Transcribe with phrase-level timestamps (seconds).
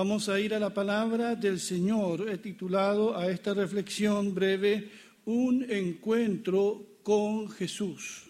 [0.00, 4.90] Vamos a ir a la palabra del Señor, he titulado a esta reflexión breve
[5.26, 8.22] Un encuentro con Jesús.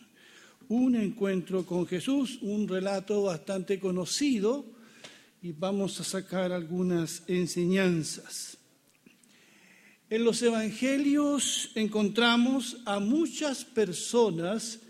[0.68, 4.66] Un encuentro con Jesús, un relato bastante conocido
[5.42, 8.58] y vamos a sacar algunas enseñanzas.
[10.08, 14.80] En los evangelios encontramos a muchas personas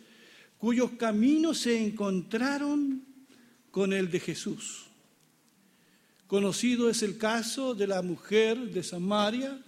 [0.56, 3.04] cuyos caminos se encontraron
[3.70, 4.89] con el de Jesús.
[6.30, 9.60] Conocido es el caso de la mujer de Samaria,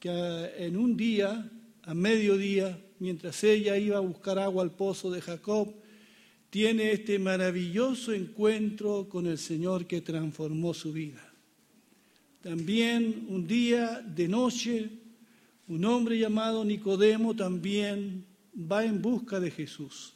[0.00, 0.08] que
[0.56, 1.50] en un día,
[1.82, 5.74] a mediodía, mientras ella iba a buscar agua al pozo de Jacob,
[6.48, 11.30] tiene este maravilloso encuentro con el Señor que transformó su vida.
[12.40, 14.88] También un día de noche,
[15.68, 18.24] un hombre llamado Nicodemo también
[18.58, 20.14] va en busca de Jesús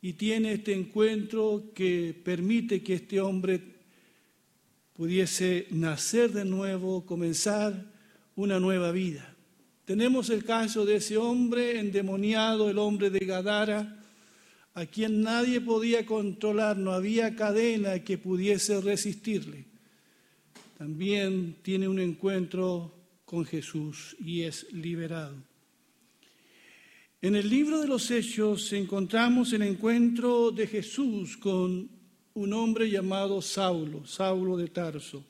[0.00, 3.73] y tiene este encuentro que permite que este hombre
[4.94, 7.84] pudiese nacer de nuevo, comenzar
[8.36, 9.34] una nueva vida.
[9.84, 14.00] Tenemos el caso de ese hombre endemoniado, el hombre de Gadara,
[14.74, 19.66] a quien nadie podía controlar, no había cadena que pudiese resistirle.
[20.78, 22.92] También tiene un encuentro
[23.24, 25.36] con Jesús y es liberado.
[27.20, 31.93] En el libro de los Hechos encontramos el encuentro de Jesús con
[32.34, 35.24] un hombre llamado Saulo, Saulo de Tarso.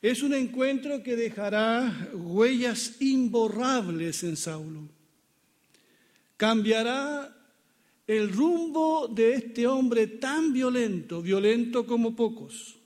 [0.00, 4.88] Es un encuentro que dejará huellas imborrables en Saulo.
[6.36, 7.34] Cambiará
[8.06, 12.76] el rumbo de este hombre tan violento, violento como pocos.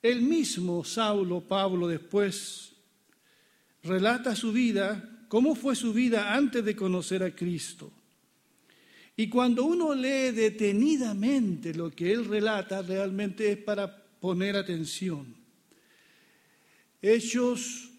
[0.00, 2.72] El mismo Saulo, Pablo, después
[3.82, 7.90] relata su vida, cómo fue su vida antes de conocer a Cristo.
[9.20, 15.34] Y cuando uno lee detenidamente lo que él relata, realmente es para poner atención.
[17.02, 17.90] Hechos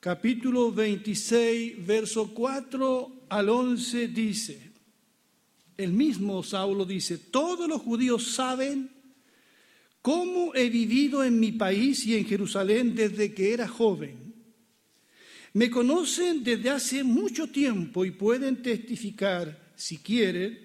[0.00, 4.72] capítulo 26, verso 4 al 11 dice,
[5.76, 8.90] el mismo Saulo dice, todos los judíos saben
[10.00, 14.32] cómo he vivido en mi país y en Jerusalén desde que era joven.
[15.52, 20.60] Me conocen desde hace mucho tiempo y pueden testificar si quiere,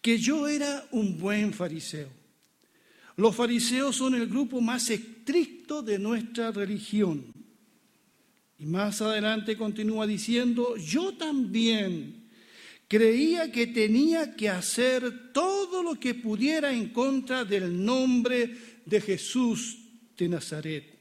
[0.00, 2.10] que yo era un buen fariseo.
[3.16, 7.24] Los fariseos son el grupo más estricto de nuestra religión.
[8.58, 12.28] Y más adelante continúa diciendo, yo también
[12.86, 19.78] creía que tenía que hacer todo lo que pudiera en contra del nombre de Jesús
[20.16, 20.93] de Nazaret.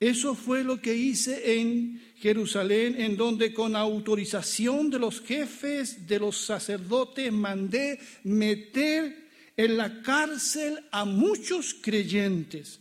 [0.00, 6.18] Eso fue lo que hice en Jerusalén, en donde con autorización de los jefes de
[6.18, 12.80] los sacerdotes mandé meter en la cárcel a muchos creyentes.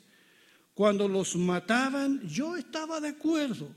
[0.73, 3.69] Cuando los mataban, yo estaba de acuerdo.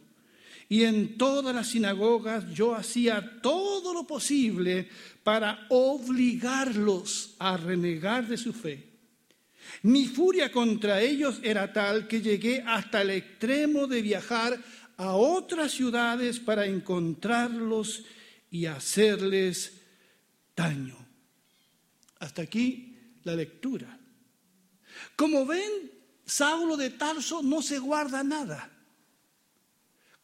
[0.68, 4.88] Y en todas las sinagogas yo hacía todo lo posible
[5.22, 8.85] para obligarlos a renegar de su fe.
[9.82, 14.58] Mi furia contra ellos era tal que llegué hasta el extremo de viajar
[14.96, 18.04] a otras ciudades para encontrarlos
[18.50, 19.80] y hacerles
[20.54, 20.96] daño.
[22.18, 23.98] Hasta aquí la lectura.
[25.14, 25.90] Como ven,
[26.24, 28.72] Saulo de Tarso no se guarda nada.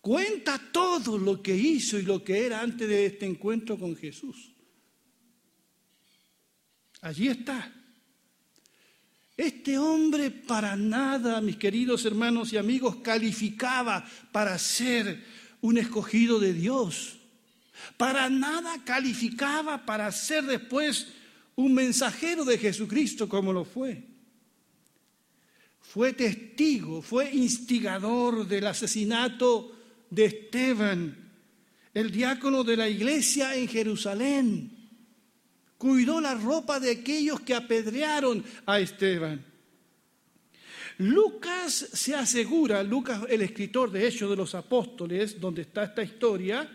[0.00, 4.52] Cuenta todo lo que hizo y lo que era antes de este encuentro con Jesús.
[7.02, 7.72] Allí está.
[9.36, 15.24] Este hombre para nada, mis queridos hermanos y amigos, calificaba para ser
[15.62, 17.18] un escogido de Dios.
[17.96, 21.08] Para nada calificaba para ser después
[21.56, 24.04] un mensajero de Jesucristo como lo fue.
[25.80, 29.76] Fue testigo, fue instigador del asesinato
[30.10, 31.30] de Esteban,
[31.94, 34.71] el diácono de la iglesia en Jerusalén
[35.82, 39.44] cuidó la ropa de aquellos que apedrearon a Esteban.
[40.98, 46.70] Lucas se asegura, Lucas el escritor de Hechos de los Apóstoles, donde está esta historia,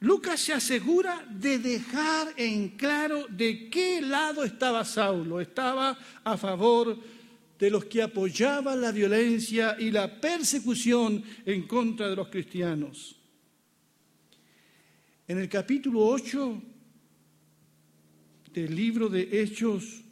[0.00, 5.40] Lucas se asegura de dejar en claro de qué lado estaba Saulo.
[5.40, 6.98] Estaba a favor
[7.58, 13.16] de los que apoyaban la violencia y la persecución en contra de los cristianos.
[15.26, 16.62] En el capítulo 8
[18.52, 20.02] del libro de Hechos,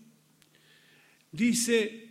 [1.31, 2.09] dice,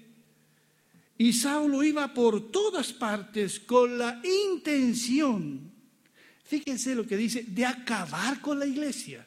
[1.18, 5.72] y Saulo iba por todas partes con la intención,
[6.44, 9.26] fíjense lo que dice, de acabar con la iglesia.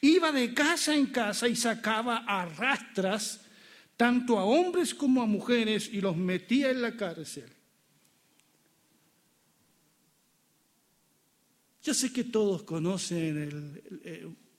[0.00, 3.44] Iba de casa en casa y sacaba a rastras
[3.96, 7.50] tanto a hombres como a mujeres, y los metía en la cárcel.
[11.82, 13.82] Yo sé que todos conocen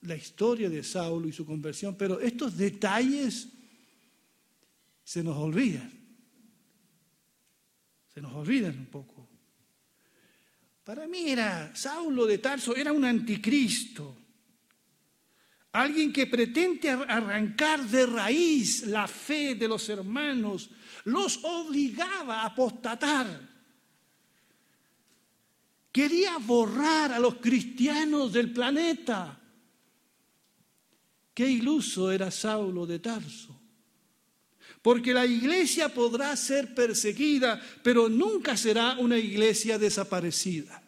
[0.06, 3.48] la historia de Saulo y su conversión, pero estos detalles
[5.04, 5.90] se nos olvidan.
[8.12, 9.28] Se nos olvidan un poco.
[10.84, 14.16] Para mí era Saulo de Tarso, era un anticristo.
[15.72, 20.70] Alguien que pretende arrancar de raíz la fe de los hermanos,
[21.04, 23.56] los obligaba a apostatar
[25.96, 29.40] Quería borrar a los cristianos del planeta.
[31.36, 33.54] Qué iluso era Saulo de Tarso.
[34.80, 40.82] Porque la iglesia podrá ser perseguida, pero nunca será una iglesia desaparecida.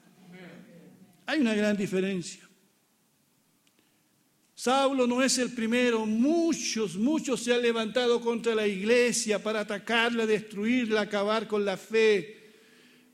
[1.27, 2.49] Hay una gran diferencia.
[4.55, 10.25] Saulo no es el primero, muchos, muchos se han levantado contra la iglesia para atacarla,
[10.25, 12.55] destruirla, acabar con la fe,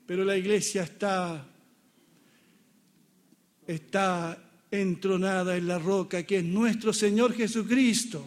[0.07, 1.45] pero la iglesia está
[3.67, 8.25] está entronada en la roca que es nuestro Señor Jesucristo.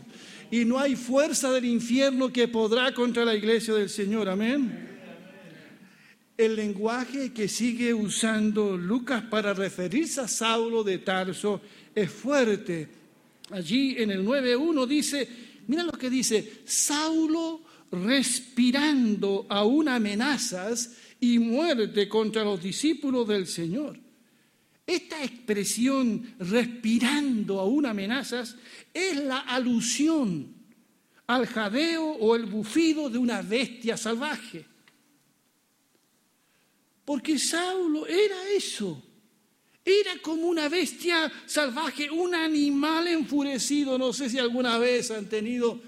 [0.51, 4.29] Y no hay fuerza del infierno que podrá contra la iglesia del Señor.
[4.29, 4.87] Amén.
[6.37, 11.61] El lenguaje que sigue usando Lucas para referirse a Saulo de Tarso
[11.95, 12.89] es fuerte.
[13.51, 15.29] Allí en el 9.1 dice,
[15.67, 23.99] mira lo que dice, Saulo respirando aún amenazas y muerte contra los discípulos del Señor.
[24.89, 28.57] Esta expresión respirando aún amenazas
[28.95, 30.55] es la alusión
[31.27, 34.65] al jadeo o el bufido de una bestia salvaje.
[37.05, 39.03] Porque Saulo era eso,
[39.85, 43.99] era como una bestia salvaje, un animal enfurecido.
[43.99, 45.83] No sé si alguna vez han tenido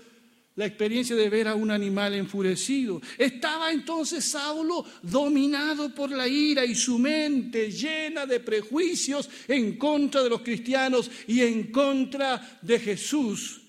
[0.60, 3.00] la experiencia de ver a un animal enfurecido.
[3.16, 10.22] Estaba entonces Saulo dominado por la ira y su mente llena de prejuicios en contra
[10.22, 13.62] de los cristianos y en contra de Jesús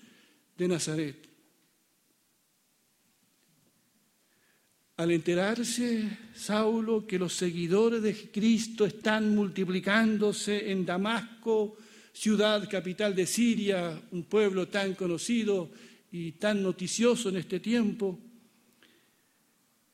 [0.58, 1.16] de Nazaret.
[4.98, 11.78] Al enterarse Saulo que los seguidores de Cristo están multiplicándose en Damasco,
[12.12, 15.70] ciudad capital de Siria, un pueblo tan conocido,
[16.12, 18.20] y tan noticioso en este tiempo.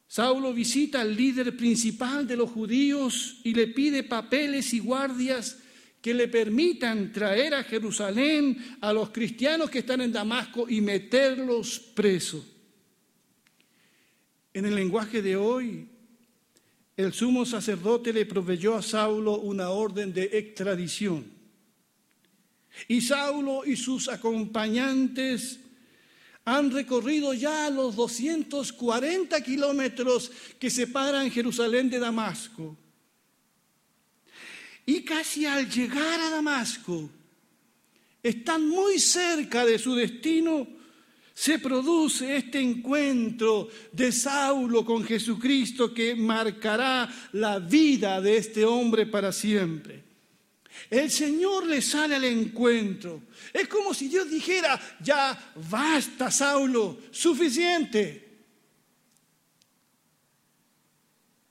[0.08, 5.58] Saulo visita al líder principal de los judíos y le pide papeles y guardias
[6.02, 11.78] que le permitan traer a Jerusalén a los cristianos que están en Damasco y meterlos
[11.78, 12.44] presos.
[14.52, 15.88] En el lenguaje de hoy,
[16.96, 21.26] el sumo sacerdote le proveyó a Saulo una orden de extradición.
[22.88, 25.60] Y Saulo y sus acompañantes
[26.56, 32.74] han recorrido ya los 240 kilómetros que separan Jerusalén de Damasco.
[34.86, 37.10] Y casi al llegar a Damasco,
[38.22, 40.66] están muy cerca de su destino,
[41.34, 49.04] se produce este encuentro de Saulo con Jesucristo que marcará la vida de este hombre
[49.04, 50.07] para siempre.
[50.90, 53.22] El Señor le sale al encuentro.
[53.52, 58.28] Es como si Dios dijera, ya basta, Saulo, suficiente.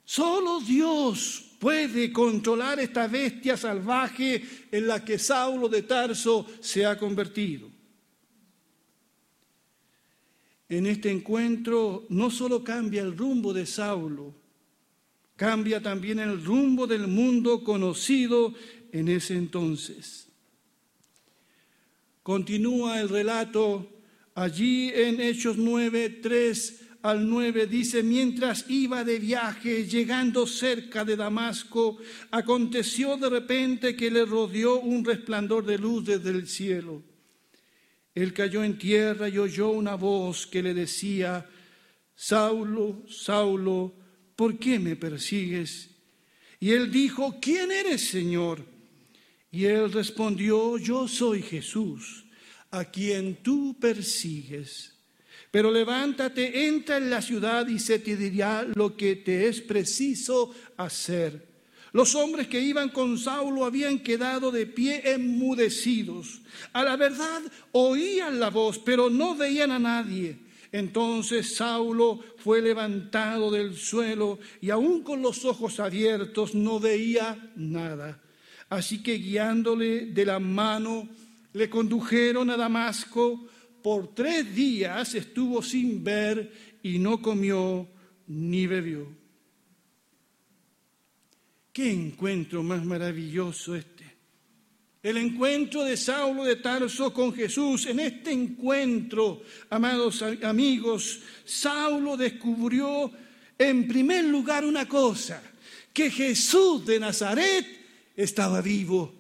[0.04, 4.42] Solo Dios puede controlar esta bestia salvaje
[4.72, 7.70] en la que Saulo de Tarso se ha convertido.
[10.70, 14.36] En este encuentro no solo cambia el rumbo de Saulo,
[15.36, 18.54] cambia también el rumbo del mundo conocido
[18.91, 20.27] en ese entonces.
[22.24, 23.89] Continúa el relato
[24.36, 31.15] allí en Hechos 9, 3 al 9 dice, mientras iba de viaje, llegando cerca de
[31.15, 31.98] Damasco,
[32.32, 37.03] aconteció de repente que le rodeó un resplandor de luz desde el cielo.
[38.13, 41.48] Él cayó en tierra y oyó una voz que le decía,
[42.15, 43.94] Saulo, Saulo,
[44.36, 45.91] ¿por qué me persigues?
[46.60, 48.65] Y él dijo, ¿quién eres, Señor?
[49.58, 52.26] Y él respondió, yo soy Jesús,
[52.70, 54.94] a quien tú persigues.
[55.50, 60.54] Pero levántate, entra en la ciudad y se te dirá lo que te es preciso
[60.78, 61.48] hacer.
[61.92, 66.42] Los hombres que iban con Saulo habían quedado de pie enmudecidos.
[66.72, 70.38] A la verdad oían la voz, pero no veían a nadie.
[70.72, 78.22] Entonces Saulo fue levantado del suelo y aún con los ojos abiertos no veía nada.
[78.70, 81.08] Así que guiándole de la mano,
[81.54, 83.48] le condujeron a Damasco.
[83.82, 86.52] por tres días estuvo sin ver
[86.84, 87.88] y no comió
[88.28, 89.08] ni bebió.
[91.72, 94.04] Qué encuentro más maravilloso este.
[95.02, 97.86] El encuentro de Saulo de Tarso con Jesús.
[97.86, 103.10] En este encuentro, amados amigos, Saulo descubrió
[103.58, 105.42] en primer lugar una cosa,
[105.94, 107.66] que Jesús de Nazaret
[108.18, 109.14] estaba vivo.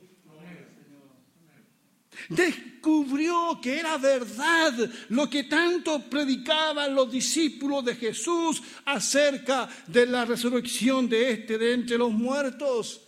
[2.29, 4.73] Descubrió que era verdad
[5.09, 11.73] lo que tanto predicaban los discípulos de Jesús acerca de la resurrección de este de
[11.73, 13.01] entre los muertos.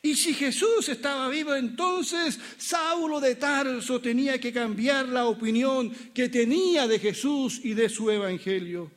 [0.00, 6.28] Y si Jesús estaba vivo, entonces Saulo de Tarso tenía que cambiar la opinión que
[6.28, 8.90] tenía de Jesús y de su evangelio.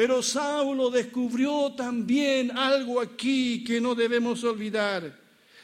[0.00, 5.14] Pero Saulo descubrió también algo aquí que no debemos olvidar.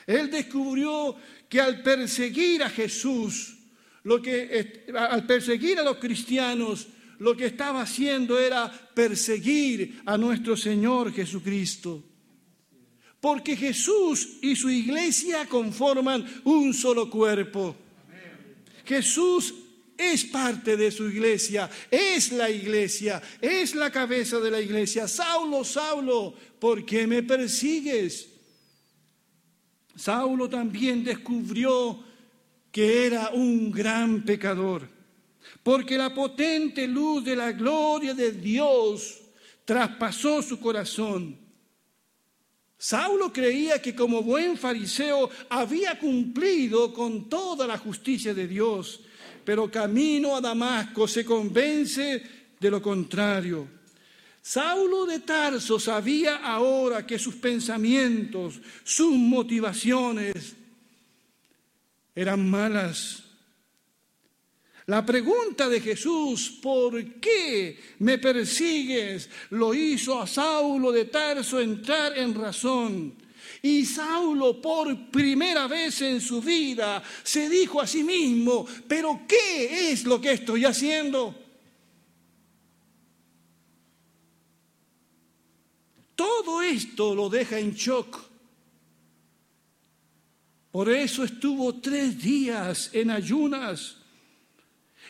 [0.06, 1.16] Él descubrió
[1.48, 3.56] que al perseguir a Jesús,
[4.02, 6.86] lo que, al perseguir a los cristianos,
[7.18, 12.04] lo que estaba haciendo era perseguir a nuestro Señor Jesucristo.
[13.18, 17.74] Porque Jesús y su iglesia conforman un solo cuerpo.
[18.84, 19.54] Jesús
[19.96, 25.08] es parte de su iglesia, es la iglesia, es la cabeza de la iglesia.
[25.08, 28.28] Saulo, Saulo, ¿por qué me persigues?
[29.96, 32.04] Saulo también descubrió
[32.70, 34.86] que era un gran pecador,
[35.62, 39.22] porque la potente luz de la gloria de Dios
[39.64, 41.38] traspasó su corazón.
[42.78, 49.00] Saulo creía que como buen fariseo había cumplido con toda la justicia de Dios,
[49.46, 52.20] pero camino a Damasco se convence
[52.58, 53.68] de lo contrario.
[54.42, 60.56] Saulo de Tarso sabía ahora que sus pensamientos, sus motivaciones
[62.12, 63.22] eran malas.
[64.86, 69.30] La pregunta de Jesús, ¿por qué me persigues?
[69.50, 73.14] lo hizo a Saulo de Tarso entrar en razón.
[73.66, 79.90] Y Saulo por primera vez en su vida se dijo a sí mismo, pero ¿qué
[79.90, 81.34] es lo que estoy haciendo?
[86.14, 88.20] Todo esto lo deja en shock.
[90.70, 93.96] Por eso estuvo tres días en ayunas.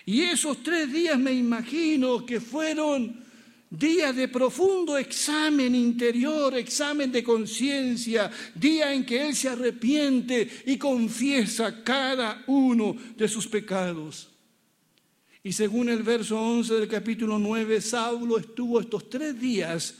[0.06, 3.25] Y esos tres días me imagino que fueron
[3.70, 10.78] día de profundo examen interior, examen de conciencia, día en que Él se arrepiente y
[10.78, 14.30] confiesa cada uno de sus pecados.
[15.42, 19.94] Y según el verso 11 del capítulo 9, Saulo estuvo estos tres días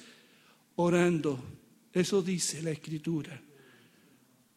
[0.77, 1.41] orando.
[1.93, 3.41] Eso dice la escritura.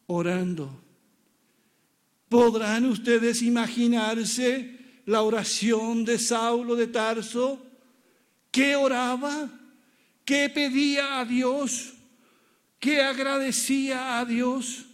[0.06, 0.82] Orando.
[2.28, 7.69] ¿Podrán ustedes imaginarse la oración de Saulo de Tarso?
[8.50, 9.48] ¿Qué oraba?
[10.24, 11.92] ¿Qué pedía a Dios?
[12.78, 14.86] ¿Qué agradecía a Dios?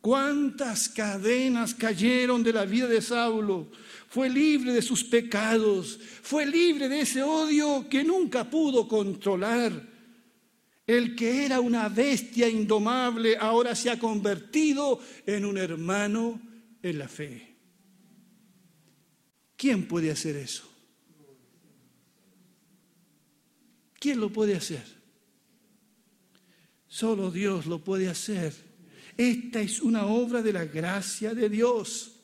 [0.00, 3.70] ¿Cuántas cadenas cayeron de la vida de Saulo?
[4.08, 9.88] Fue libre de sus pecados, fue libre de ese odio que nunca pudo controlar.
[10.86, 16.40] El que era una bestia indomable ahora se ha convertido en un hermano
[16.82, 17.54] en la fe.
[19.56, 20.69] ¿Quién puede hacer eso?
[24.00, 24.82] ¿Quién lo puede hacer?
[26.88, 28.52] Solo Dios lo puede hacer.
[29.16, 32.16] Esta es una obra de la gracia de Dios.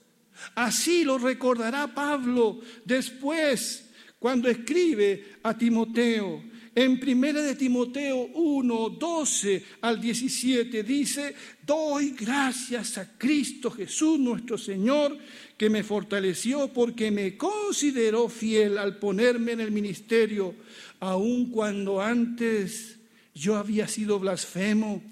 [0.55, 6.43] Así lo recordará Pablo después cuando escribe a Timoteo.
[6.75, 14.59] En primera de Timoteo 1, 12 al 17 dice, doy gracias a Cristo Jesús nuestro
[14.59, 15.17] Señor,
[15.57, 20.55] que me fortaleció porque me consideró fiel al ponerme en el ministerio
[21.01, 22.99] aun cuando antes
[23.35, 25.03] yo había sido blasfemo,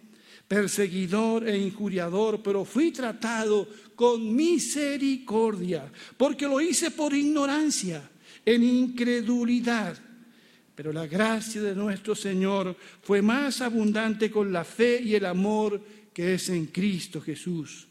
[0.48, 8.10] perseguidor e injuriador, pero fui tratado con misericordia, porque lo hice por ignorancia,
[8.44, 9.98] en incredulidad.
[10.74, 15.80] Pero la gracia de nuestro Señor fue más abundante con la fe y el amor
[16.12, 17.86] que es en Cristo Jesús.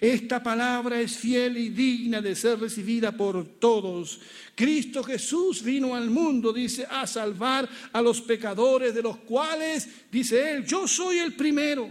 [0.00, 4.20] Esta palabra es fiel y digna de ser recibida por todos.
[4.54, 10.52] Cristo Jesús vino al mundo, dice, a salvar a los pecadores, de los cuales, dice
[10.52, 11.90] él, yo soy el primero.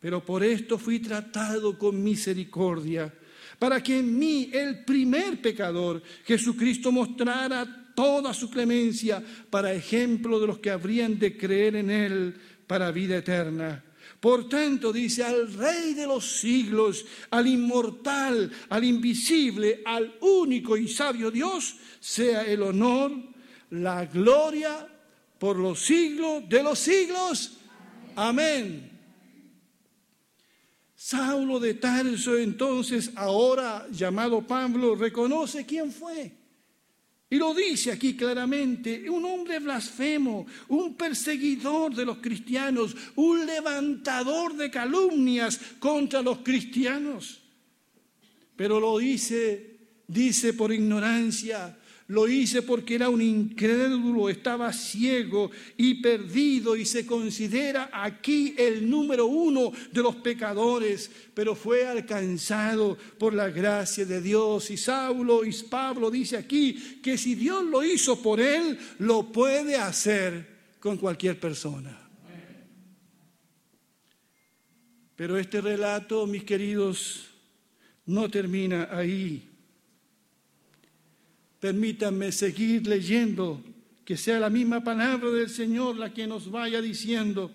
[0.00, 3.12] Pero por esto fui tratado con misericordia,
[3.58, 10.46] para que en mí, el primer pecador, Jesucristo mostrara toda su clemencia para ejemplo de
[10.46, 12.34] los que habrían de creer en él
[12.66, 13.82] para vida eterna.
[14.20, 20.88] Por tanto, dice, al Rey de los siglos, al inmortal, al invisible, al único y
[20.88, 23.12] sabio Dios, sea el honor,
[23.70, 24.88] la gloria
[25.38, 27.58] por los siglos de los siglos.
[28.16, 28.90] Amén.
[30.94, 36.43] Saulo de Tarso, entonces, ahora llamado Pablo, reconoce quién fue.
[37.30, 44.54] Y lo dice aquí claramente, un hombre blasfemo, un perseguidor de los cristianos, un levantador
[44.56, 47.42] de calumnias contra los cristianos.
[48.56, 51.76] Pero lo dice, dice por ignorancia,
[52.08, 58.88] lo hice porque era un incrédulo, estaba ciego y perdido y se considera aquí el
[58.88, 64.70] número uno de los pecadores, pero fue alcanzado por la gracia de Dios.
[64.70, 69.76] Y Saulo y Pablo dice aquí que si Dios lo hizo por él, lo puede
[69.76, 72.00] hacer con cualquier persona.
[75.16, 77.30] Pero este relato, mis queridos,
[78.04, 79.53] no termina ahí.
[81.64, 83.58] Permítanme seguir leyendo,
[84.04, 87.52] que sea la misma palabra del Señor la que nos vaya diciendo.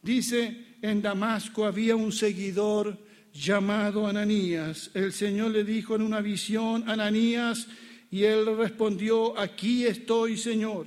[0.00, 2.96] Dice, en Damasco había un seguidor
[3.34, 4.92] llamado Ananías.
[4.94, 7.66] El Señor le dijo en una visión, Ananías,
[8.08, 10.86] y él respondió, aquí estoy, Señor.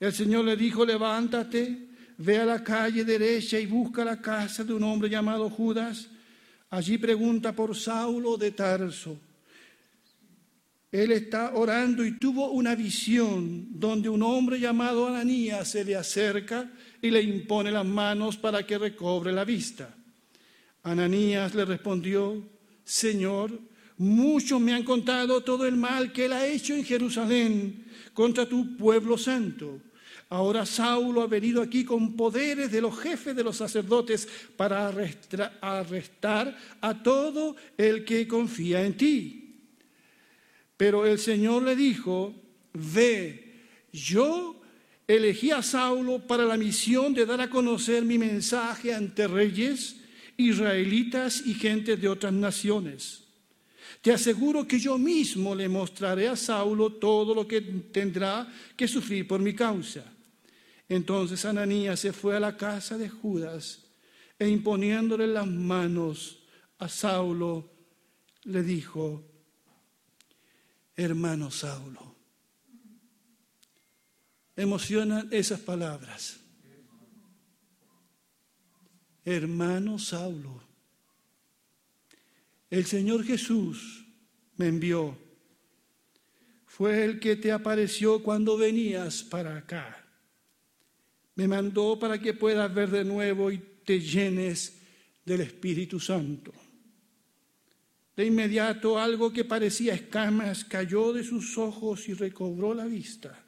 [0.00, 4.72] El Señor le dijo, levántate, ve a la calle derecha y busca la casa de
[4.72, 6.08] un hombre llamado Judas.
[6.68, 9.20] Allí pregunta por Saulo de Tarso
[11.02, 16.70] él está orando y tuvo una visión donde un hombre llamado Ananías se le acerca
[17.02, 19.94] y le impone las manos para que recobre la vista.
[20.82, 22.42] Ananías le respondió,
[22.84, 23.58] Señor,
[23.98, 28.76] muchos me han contado todo el mal que él ha hecho en Jerusalén contra tu
[28.76, 29.80] pueblo santo.
[30.28, 34.88] Ahora Saulo ha venido aquí con poderes de los jefes de los sacerdotes para
[35.60, 39.45] arrestar a todo el que confía en ti.
[40.76, 42.34] Pero el Señor le dijo,
[42.72, 43.54] ve,
[43.92, 44.60] yo
[45.06, 49.96] elegí a Saulo para la misión de dar a conocer mi mensaje ante reyes,
[50.36, 53.24] israelitas y gente de otras naciones.
[54.02, 59.26] Te aseguro que yo mismo le mostraré a Saulo todo lo que tendrá que sufrir
[59.26, 60.04] por mi causa.
[60.88, 63.84] Entonces Ananías se fue a la casa de Judas
[64.38, 66.38] e imponiéndole las manos
[66.78, 67.70] a Saulo,
[68.44, 69.24] le dijo,
[70.96, 72.16] hermano Saulo.
[74.56, 76.40] Emocionan esas palabras.
[79.24, 80.62] Hermano Saulo,
[82.70, 84.06] el Señor Jesús
[84.56, 85.18] me envió.
[86.64, 90.04] Fue el que te apareció cuando venías para acá.
[91.34, 94.78] Me mandó para que puedas ver de nuevo y te llenes
[95.24, 96.52] del Espíritu Santo.
[98.16, 103.44] De inmediato algo que parecía escamas cayó de sus ojos y recobró la vista.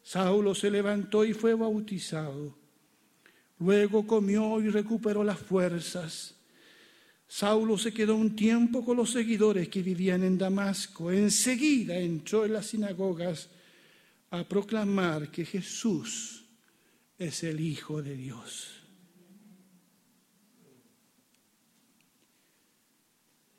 [0.00, 2.56] Saulo se levantó y fue bautizado.
[3.58, 6.36] Luego comió y recuperó las fuerzas.
[7.26, 11.10] Saulo se quedó un tiempo con los seguidores que vivían en Damasco.
[11.10, 13.50] Enseguida entró en las sinagogas
[14.30, 16.44] a proclamar que Jesús
[17.18, 18.77] es el Hijo de Dios.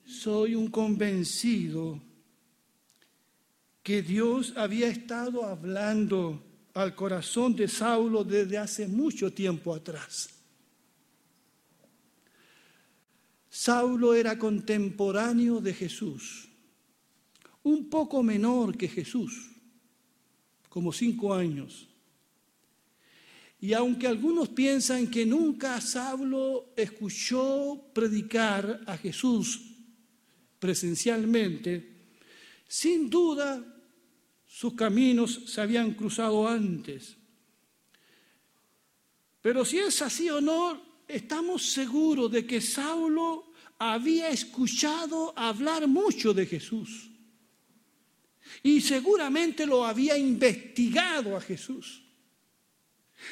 [0.10, 2.02] Soy un convencido
[3.84, 6.43] que Dios había estado hablando
[6.74, 10.30] al corazón de Saulo desde hace mucho tiempo atrás.
[13.50, 16.50] Saulo era contemporáneo de Jesús,
[17.63, 19.52] un poco menor que Jesús,
[20.69, 21.88] como cinco años.
[23.62, 29.69] Y aunque algunos piensan que nunca Saulo escuchó predicar a Jesús
[30.60, 32.00] presencialmente,
[32.67, 33.65] sin duda
[34.45, 37.15] sus caminos se habían cruzado antes.
[39.41, 46.34] Pero si es así o no, estamos seguros de que Saulo había escuchado hablar mucho
[46.34, 47.10] de Jesús.
[48.63, 52.04] Y seguramente lo había investigado a Jesús.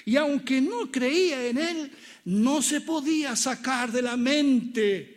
[0.05, 1.91] Y aunque no creía en él,
[2.25, 5.16] no se podía sacar de la mente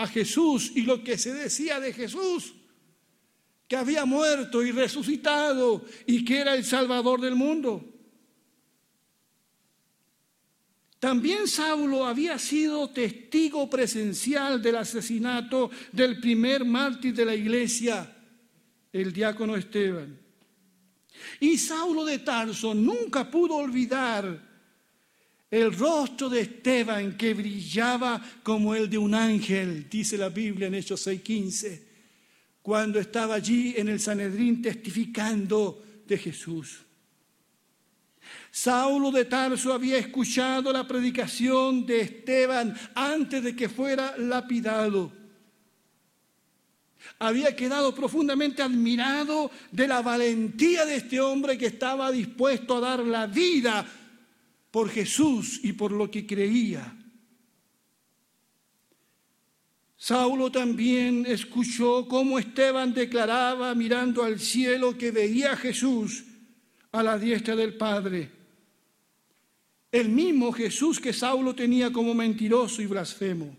[0.00, 2.54] a Jesús y lo que se decía de Jesús,
[3.68, 7.84] que había muerto y resucitado y que era el Salvador del mundo.
[10.98, 18.16] También Saulo había sido testigo presencial del asesinato del primer mártir de la iglesia,
[18.92, 19.56] el diácono
[25.50, 30.74] el rostro de Esteban que brillaba como el de un ángel, dice la Biblia en
[30.74, 31.82] Hechos 6:15,
[32.62, 36.84] cuando estaba allí en el Sanedrín testificando de Jesús.
[38.52, 45.12] Saulo de Tarso había escuchado la predicación de Esteban antes de que fuera lapidado.
[47.18, 53.00] Había quedado profundamente admirado de la valentía de este hombre que estaba dispuesto a dar
[53.00, 53.84] la vida
[54.70, 56.96] por Jesús y por lo que creía.
[59.96, 66.24] Saulo también escuchó cómo Esteban declaraba mirando al cielo que veía a Jesús
[66.92, 68.30] a la diestra del Padre.
[69.92, 73.54] El mismo Jesús que Saulo tenía como mentiroso y blasfemo.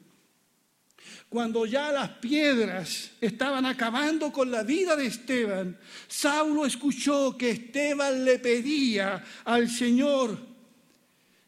[1.30, 8.26] Cuando ya las piedras estaban acabando con la vida de Esteban, Saulo escuchó que Esteban
[8.26, 10.51] le pedía al Señor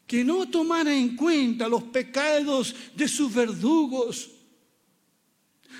[0.06, 4.30] que no tomara en cuenta los pecados de sus verdugos.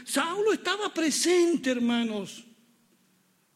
[0.05, 2.45] Saulo estaba presente, hermanos,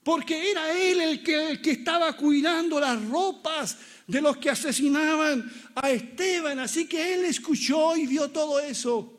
[0.03, 6.59] porque era él el que, estaba cuidando las ropas de los que asesinaban a Esteban,
[6.59, 9.15] así que él escuchó y vio todo eso.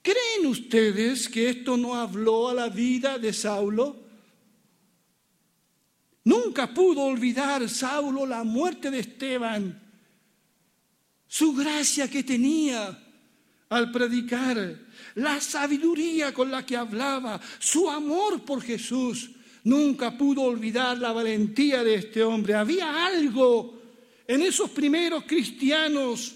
[0.00, 4.02] ¿Creen ustedes que esto no habló a la vida de Saulo?
[6.24, 9.80] Nunca pudo olvidar Saulo la muerte de Esteban,
[11.26, 12.96] su gracia que tenía
[13.70, 14.78] al predicar,
[15.16, 19.30] la sabiduría con la que hablaba, su amor por Jesús.
[19.64, 22.54] Nunca pudo olvidar la valentía de este hombre.
[22.54, 23.80] Había algo
[24.26, 26.34] en esos primeros cristianos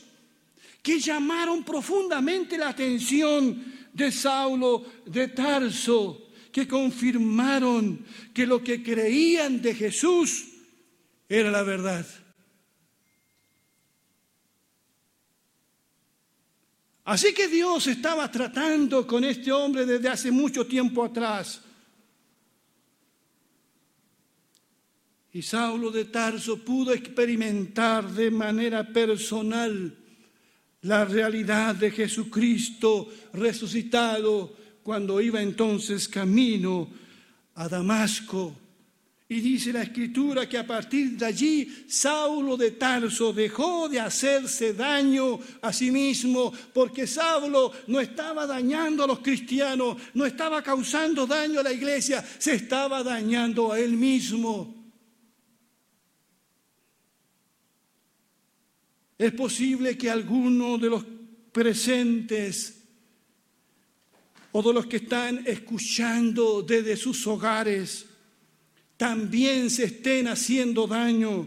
[0.83, 6.26] que llamaron profundamente la atención de Saulo de Tarso
[6.57, 10.47] que confirmaron que lo que creían de Jesús
[11.29, 12.07] era la verdad.
[17.05, 21.61] Así que Dios estaba tratando con este hombre desde hace mucho tiempo atrás.
[25.33, 29.95] Y Saulo de Tarso pudo experimentar de manera personal
[30.81, 36.89] la realidad de Jesucristo resucitado cuando iba entonces camino
[37.57, 38.55] a Damasco.
[39.29, 44.75] Y dice la escritura que a partir de allí Saulo de Tarso dejó de hacerse
[44.75, 51.27] daño a sí mismo, porque Saulo no estaba dañando a los cristianos, no estaba causando
[51.27, 54.73] daño a la iglesia, se estaba dañando a él mismo.
[59.19, 61.05] Es posible que alguno de los
[61.51, 62.76] presentes
[64.53, 68.07] o de los que están escuchando desde sus hogares,
[68.97, 71.47] también se estén haciendo daño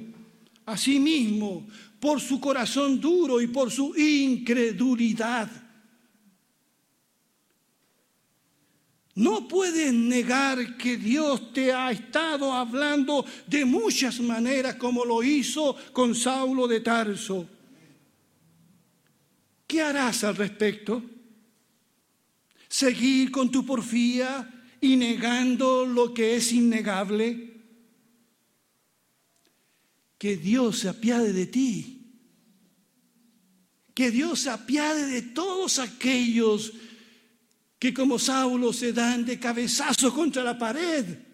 [0.66, 1.68] a sí mismo
[2.00, 5.50] por su corazón duro y por su incredulidad.
[9.16, 15.76] No puedes negar que Dios te ha estado hablando de muchas maneras como lo hizo
[15.92, 17.46] con Saulo de Tarso.
[19.68, 21.04] ¿Qué harás al respecto?
[22.70, 27.58] Seguir con tu porfía y negando lo que es innegable.
[30.18, 31.96] Que Dios se apiade de ti.
[33.94, 36.72] Que Dios se apiade de todos aquellos
[37.80, 41.30] que como Saulo se dan de cabezazo contra la pared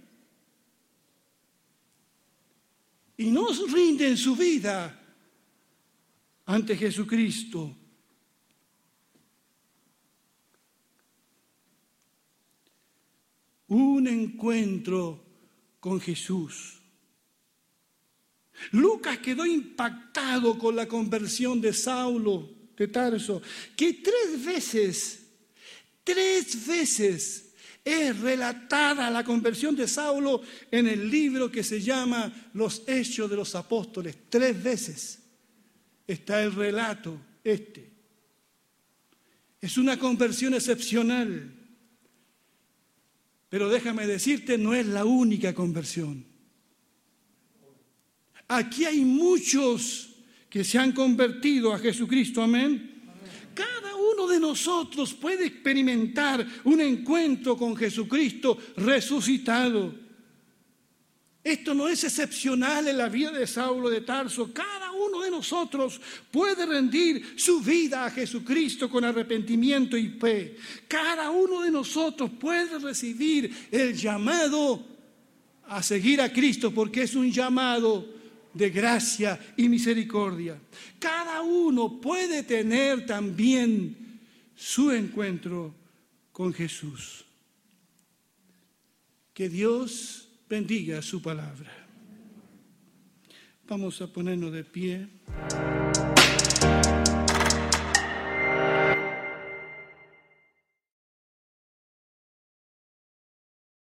[3.18, 5.02] y no rinden su vida
[6.46, 7.76] ante Jesucristo.
[13.68, 15.24] Un encuentro
[15.80, 16.82] con Jesús.
[18.72, 23.42] Lucas quedó impactado con la conversión de Saulo de Tarso,
[23.76, 25.26] que tres veces,
[26.04, 32.82] tres veces es relatada la conversión de Saulo en el libro que se llama Los
[32.88, 34.16] Hechos de los Apóstoles.
[34.30, 35.20] Tres veces
[36.08, 37.92] está el relato este.
[39.62, 41.52] Es una conversión excepcional.
[43.56, 46.26] Pero déjame decirte, no es la única conversión.
[48.50, 50.10] Aquí hay muchos
[50.50, 53.06] que se han convertido a Jesucristo, amén.
[53.54, 60.05] Cada uno de nosotros puede experimentar un encuentro con Jesucristo resucitado.
[61.46, 64.52] Esto no es excepcional en la vida de Saulo de Tarso.
[64.52, 70.58] Cada uno de nosotros puede rendir su vida a Jesucristo con arrepentimiento y fe.
[70.88, 74.84] Cada uno de nosotros puede recibir el llamado
[75.68, 78.12] a seguir a Cristo porque es un llamado
[78.52, 80.60] de gracia y misericordia.
[80.98, 84.20] Cada uno puede tener también
[84.56, 85.76] su encuentro
[86.32, 87.24] con Jesús.
[89.32, 91.72] Que Dios bendiga su palabra.
[93.68, 95.08] Vamos a ponernos de pie.